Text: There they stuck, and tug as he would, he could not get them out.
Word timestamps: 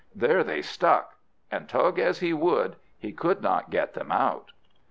There 0.15 0.43
they 0.43 0.63
stuck, 0.63 1.13
and 1.51 1.69
tug 1.69 1.99
as 1.99 2.21
he 2.21 2.33
would, 2.33 2.77
he 2.97 3.11
could 3.11 3.43
not 3.43 3.69
get 3.69 3.93
them 3.93 4.11
out. 4.11 4.49